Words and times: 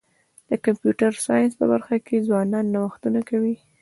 د 0.49 0.51
کمپیوټر 0.65 1.11
ساینس 1.25 1.51
په 1.59 1.65
برخه 1.71 1.95
کي 2.05 2.17
ځوانان 2.27 2.65
نوښتونه 2.75 3.19
کوي. 3.29 3.55